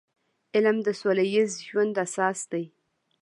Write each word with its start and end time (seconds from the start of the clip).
علم 0.55 0.77
د 0.83 0.87
سوله 1.01 1.25
ییز 1.33 1.51
ژوند 1.67 1.93
اساس 2.05 2.39
دی. 2.51 2.65